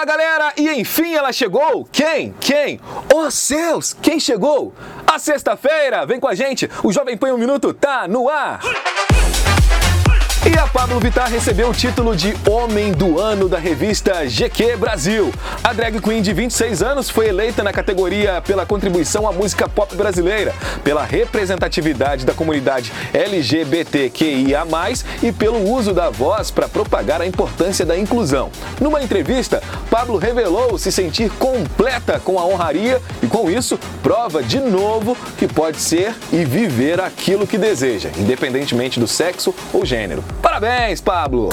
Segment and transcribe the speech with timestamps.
[0.00, 1.86] Fala galera, e enfim ela chegou.
[1.92, 2.34] Quem?
[2.40, 2.80] Quem?
[3.14, 4.72] Oh céus, quem chegou?
[5.06, 8.60] A sexta-feira, vem com a gente, o Jovem Pan um Minuto tá no ar.
[10.42, 15.30] E a Pablo Vittar recebeu o título de Homem do Ano da revista GQ Brasil.
[15.62, 19.94] A drag queen de 26 anos foi eleita na categoria pela contribuição à música pop
[19.94, 24.64] brasileira, pela representatividade da comunidade LGBTQIA+,
[25.22, 28.50] e pelo uso da voz para propagar a importância da inclusão.
[28.80, 34.58] Numa entrevista, Pablo revelou se sentir completa com a honraria e com isso prova de
[34.58, 40.29] novo que pode ser e viver aquilo que deseja, independentemente do sexo ou gênero.
[40.42, 41.50] Parabéns, Pablo!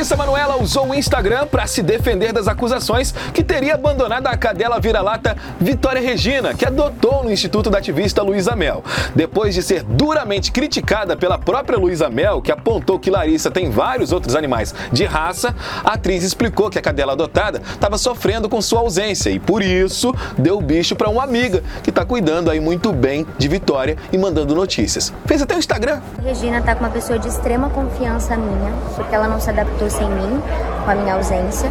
[0.00, 4.80] Larissa Manoela usou o Instagram para se defender das acusações que teria abandonado a cadela
[4.80, 8.82] vira-lata Vitória Regina, que adotou no Instituto da ativista Luísa Mel.
[9.14, 14.10] Depois de ser duramente criticada pela própria Luísa Mel, que apontou que Larissa tem vários
[14.10, 15.54] outros animais de raça,
[15.84, 20.14] a atriz explicou que a cadela adotada estava sofrendo com sua ausência e por isso
[20.38, 24.16] deu o bicho para uma amiga que está cuidando aí muito bem de Vitória e
[24.16, 25.12] mandando notícias.
[25.26, 26.00] Fez até o Instagram.
[26.24, 30.08] Regina tá com uma pessoa de extrema confiança minha, porque ela não se adaptou sem
[30.08, 30.40] mim,
[30.84, 31.70] com a minha ausência.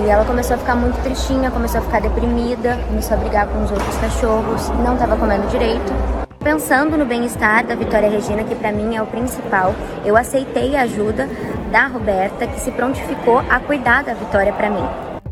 [0.00, 3.64] E ela começou a ficar muito tristinha, começou a ficar deprimida, começou a brigar com
[3.64, 5.92] os outros cachorros, não estava comendo direito.
[6.38, 10.82] Pensando no bem-estar da Vitória Regina, que para mim é o principal, eu aceitei a
[10.82, 11.28] ajuda
[11.72, 14.86] da Roberta, que se prontificou a cuidar da Vitória para mim.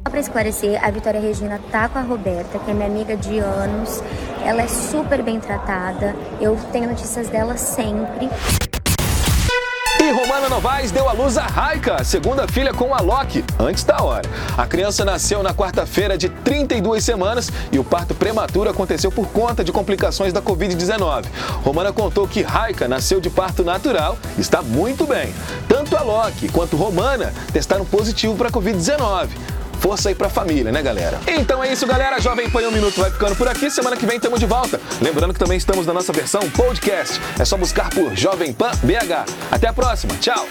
[0.04, 3.38] Só para esclarecer, a Vitória Regina tá com a Roberta, que é minha amiga de
[3.38, 4.02] anos.
[4.44, 6.14] Ela é super bem tratada.
[6.40, 8.28] Eu tenho notícias dela sempre.
[10.36, 14.28] Romana Novaes deu à luz a Raika, segunda filha com a Loki, antes da hora.
[14.54, 19.64] A criança nasceu na quarta-feira de 32 semanas e o parto prematuro aconteceu por conta
[19.64, 21.24] de complicações da Covid-19.
[21.64, 25.32] Romana contou que Raika nasceu de parto natural e está muito bem.
[25.70, 30.82] Tanto a Loki quanto Romana testaram positivo para a Covid-19 força aí pra família, né,
[30.82, 31.20] galera?
[31.26, 32.20] Então é isso, galera.
[32.20, 33.70] Jovem Pan um Minuto vai ficando por aqui.
[33.70, 34.80] Semana que vem estamos de volta.
[35.00, 37.20] Lembrando que também estamos na nossa versão podcast.
[37.38, 39.30] É só buscar por Jovem Pan BH.
[39.50, 40.14] Até a próxima.
[40.20, 40.46] Tchau.